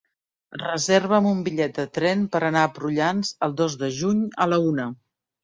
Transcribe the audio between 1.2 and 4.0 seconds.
un bitllet de tren per anar a Prullans el dos de